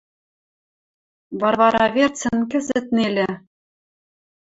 [1.39, 3.29] Варвара верцӹн кӹзӹт нелӹ.